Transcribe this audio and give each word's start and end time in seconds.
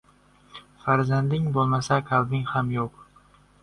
•Farzanding 0.85 1.47
bo‘lmasa― 1.59 2.03
qalbing 2.11 2.47
ham 2.57 2.77
yo‘q. 2.81 3.03